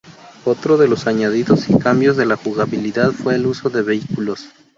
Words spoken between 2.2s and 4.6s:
la jugabilidad fue el uso de vehículos.